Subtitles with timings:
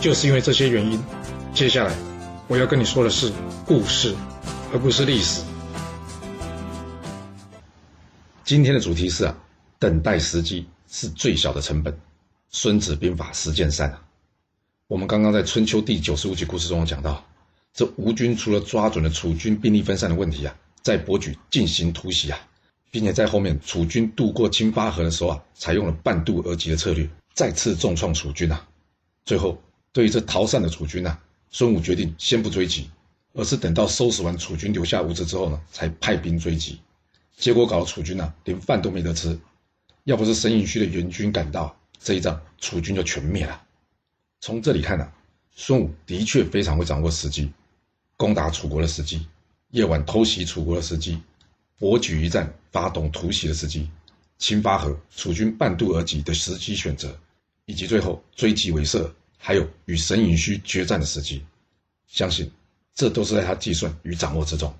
[0.00, 1.02] 就是因为这些原因，
[1.52, 1.92] 接下来
[2.46, 3.32] 我要跟你说的是
[3.66, 4.14] 故事，
[4.72, 5.42] 而不是历史。
[8.44, 9.36] 今天的主题是啊，
[9.80, 11.92] 等待时机是最小的成本，
[12.48, 14.00] 《孙子兵法·实践三》啊。
[14.86, 17.26] 我们刚刚在春秋第九十五集故事中讲到，
[17.74, 22.38] 这吴军除了抓准了楚军兵力分散的问题啊，在博举进行突袭啊，
[22.92, 28.64] 并且在后面楚军渡过金巴河的时候啊，采用了半渡而击的策略，再次重创楚军啊，
[29.24, 29.60] 最后。
[29.92, 31.18] 对于这逃散的楚军呐，
[31.50, 32.90] 孙武决定先不追击，
[33.32, 36.80] 而是等到收拾完楚军留下物资之后呢，才派兵追击。
[37.36, 39.38] 结果搞得楚军呐，连饭都没得吃。
[40.04, 43.62] 要不是沈尹戌的援军赶到，这一仗楚军就全灭了。
[44.40, 45.10] 从这里看呢，
[45.54, 47.52] 孙武的确非常会掌握时机，
[48.16, 49.26] 攻打楚国的时机，
[49.70, 51.20] 夜晚偷袭楚国的时机，
[51.78, 53.88] 博举一战发动突袭的时机，
[54.38, 57.18] 秦巴河楚军半渡而击的时机选择，
[57.66, 59.12] 以及最后追击为射。
[59.38, 61.44] 还有与沈尹戌决战的时机，
[62.06, 62.50] 相信
[62.94, 64.74] 这都是在他计算与掌握之中。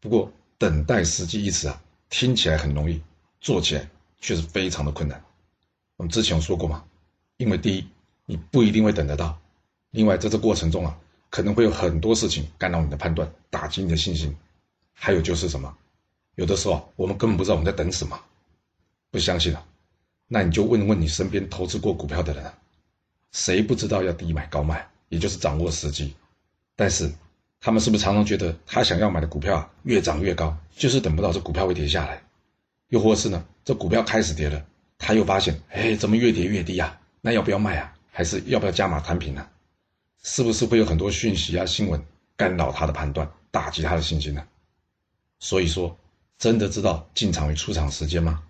[0.00, 3.00] 不过，等待时机一词啊，听起来很容易，
[3.40, 3.88] 做起来
[4.20, 5.22] 却是非常的困难。
[5.96, 6.84] 我们之前有说过嘛，
[7.36, 7.86] 因为第一，
[8.24, 9.38] 你不一定会等得到；
[9.90, 10.98] 另外，在这过程中啊，
[11.30, 14.34] 可能会有很多事情干扰你的判断，打击你的信心。
[14.92, 15.76] 还有就是什么，
[16.36, 18.18] 有的时候啊，我们根本不知道我们在等什么。
[19.10, 19.66] 不相信啊，
[20.26, 22.52] 那你就问问你身边投资过股票的人。
[23.36, 26.14] 谁不知道要低买高卖，也就是掌握时机？
[26.74, 27.12] 但是
[27.60, 32.22] 他们是不是常常觉得他想要买的股票啊越涨越高，就是等不到这股票会跌下来？
[32.88, 34.64] 又或是呢，这股票开始跌了，
[34.96, 36.98] 他又发现，哎，怎么越跌越低啊？
[37.20, 37.94] 那要不要卖啊？
[38.10, 39.46] 还是要不要加码摊平呢？
[40.22, 42.02] 是不是会有很多讯息啊、新闻
[42.38, 44.42] 干扰他的判断，打击他的信心呢？
[45.40, 45.94] 所以说，
[46.38, 48.42] 真的知道进场与出场时间吗？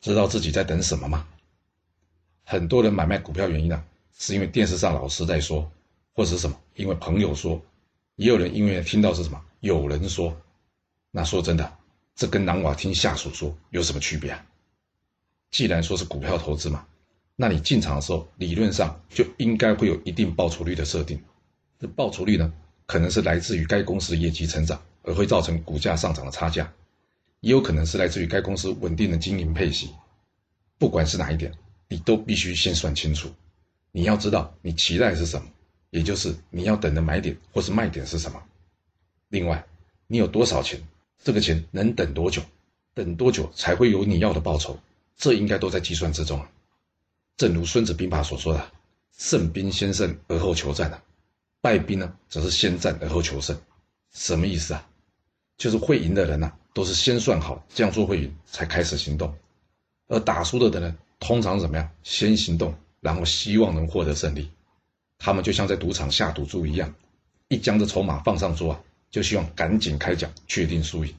[0.00, 1.26] 知道自己在等什么吗？
[2.44, 3.84] 很多人买卖股票原因呢？
[4.18, 5.70] 是因为电视上老师在说，
[6.12, 6.58] 或者是什么？
[6.74, 7.60] 因为朋友说，
[8.16, 9.42] 也有人因为听到是什么？
[9.60, 10.36] 有人说，
[11.10, 11.72] 那说真的，
[12.14, 14.46] 这跟南瓦听下属说有什么区别啊？
[15.50, 16.86] 既然说是股票投资嘛，
[17.36, 21.22] 那你进场的时候，理论上就应该会有一定报酬率的设定。
[21.78, 22.52] 这报酬率呢，
[22.86, 26.64] 可能是来自于该公司的业绩成长，而会造成股价上涨的差价；
[27.40, 29.90] 也有可能是来自于该公司稳定的经营配息。
[30.78, 31.52] 不管是哪一点，
[31.88, 33.30] 你都必须先算清楚。
[33.92, 35.46] 你要知道你期待是什么，
[35.90, 38.42] 也就是你要等的买点或是卖点是什么。
[39.28, 39.64] 另外，
[40.06, 40.82] 你有多少钱，
[41.22, 42.42] 这个钱能等多久，
[42.94, 44.78] 等多久才会有你要的报酬，
[45.16, 46.50] 这应该都在计算之中啊。
[47.36, 48.72] 正如《孙子兵法》所说的
[49.16, 51.02] ：“胜兵先胜而后求战啊，
[51.60, 53.58] 败兵呢则是先战而后求胜。”
[54.12, 54.88] 什么意思啊？
[55.58, 59.30] 就是会赢的人呐，都是先算好这样做会赢，才开始行动；
[60.08, 61.90] 而打输了的人，通常怎么样？
[62.02, 62.74] 先行动。
[63.02, 64.48] 然后希望能获得胜利，
[65.18, 66.94] 他们就像在赌场下赌注一样，
[67.48, 68.80] 一将这筹码放上桌啊，
[69.10, 71.12] 就希望赶紧开奖，确定输赢。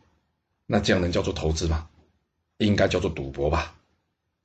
[0.66, 1.90] 那这样能叫做投资吗？
[2.60, 3.76] 应该叫做赌博吧。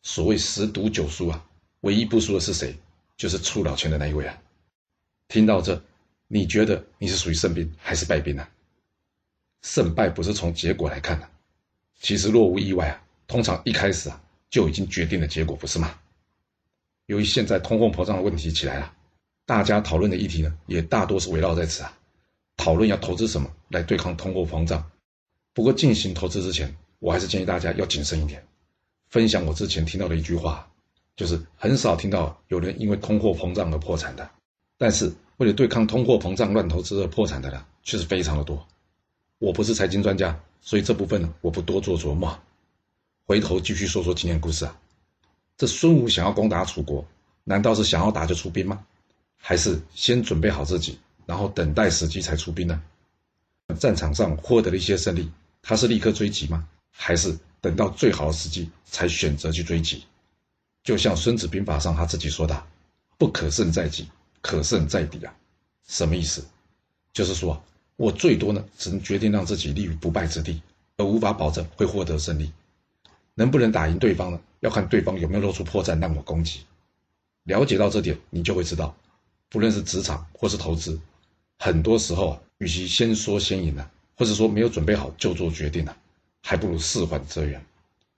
[0.02, 1.46] 所谓十赌九输啊，
[1.82, 2.76] 唯一不输的是谁？
[3.16, 4.36] 就是出老千的那一位啊。
[5.28, 5.80] 听到这，
[6.26, 8.48] 你觉得你是属于胜兵还是败兵呢？
[9.62, 11.28] 胜败不是从结果来看的，
[12.00, 14.20] 其实若无意外啊，通常一开始啊
[14.50, 15.96] 就已经决定了结果，不是吗？
[17.08, 18.92] 由于现在通货膨胀的问题起来了，
[19.46, 21.98] 大家讨论的议题呢，也大多是围绕在此啊，
[22.58, 24.90] 讨论要投资什么来对抗通货膨胀。
[25.54, 28.46] 不过进行投资之前，我还是建议大家要谨慎一点。
[29.08, 30.70] 分享我之前听到的一句话，
[31.16, 34.30] 就是很少听到有人因为通货膨胀而破产的，
[34.76, 38.68] 但是为了对抗通货膨胀乱投资而破产的呢，却是非常的多。
[39.38, 42.38] 我不是财经专家，所以这部分呢，我不多做琢磨。
[43.24, 44.78] 回头继续说说今天故事啊。
[45.58, 47.04] 这孙武想要攻打楚国，
[47.42, 48.86] 难道是想要打就出兵吗？
[49.36, 52.80] 还是先准备好自己，然后等待时机才出兵呢？
[53.78, 55.28] 战场上获得了一些胜利，
[55.60, 56.66] 他是立刻追击吗？
[56.92, 60.04] 还是等到最好的时机才选择去追击？
[60.84, 62.66] 就像《孙子兵法》上他自己说的
[63.18, 64.08] ：“不可胜在己，
[64.40, 65.34] 可胜在敌啊。”
[65.88, 66.46] 什么意思？
[67.12, 67.60] 就是说
[67.96, 70.62] 我最多呢，只能决定让自己立于不败之地，
[70.98, 72.52] 而无法保证会获得胜利。
[73.38, 74.40] 能不能打赢对方呢？
[74.58, 76.62] 要看对方有没有露出破绽让我攻击。
[77.44, 78.92] 了解到这点，你就会知道，
[79.48, 81.00] 不论是职场或是投资，
[81.60, 85.96] 很多时候啊，与其先说先赢啊，或者说没有准备好就做决定啊，
[86.42, 87.64] 还不如事缓则圆，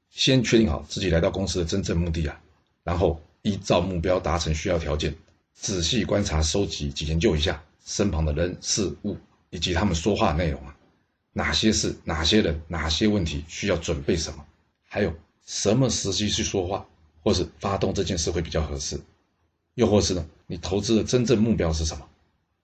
[0.08, 2.40] 先确定好自己来到公司的真正目的啊，
[2.82, 5.14] 然后依照目标达成需要条件，
[5.52, 9.18] 仔细观察、收集及研究一下身旁的人事物
[9.50, 10.74] 以及他们说话内容啊，
[11.34, 14.42] 哪些事、哪些人、哪些问题需要准备什么，
[14.90, 15.14] 还有
[15.46, 16.86] 什么时机去说话。
[17.22, 18.98] 或是发动这件事会比较合适，
[19.74, 20.26] 又或是呢？
[20.46, 22.08] 你投资的真正目标是什么？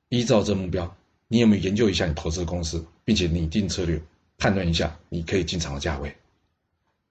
[0.08, 0.96] 依照这目标，
[1.28, 4.02] 你有没有研究一下你投资的公司，并且拟定策略，
[4.38, 6.16] 判断一下你可以进场的价位？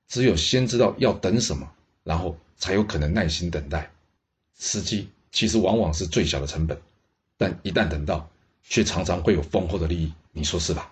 [0.08, 1.72] 只有先知道要等什么，
[2.04, 3.92] 然后才有可能耐心等待。
[4.58, 6.82] 时机其实往往是最小的成本，
[7.38, 8.28] 但一旦等到，
[8.64, 10.12] 却常常会有丰厚的利益。
[10.32, 10.92] 你说是吧？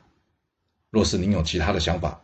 [0.92, 2.24] 若是您有其他的想法，